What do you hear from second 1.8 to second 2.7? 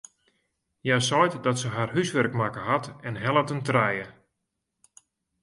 húswurk makke